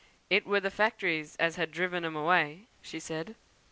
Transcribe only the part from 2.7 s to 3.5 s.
she said.